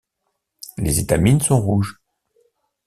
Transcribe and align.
Les 0.79 0.97
étamines 0.97 1.41
sont 1.41 1.61
rouges. 1.61 2.01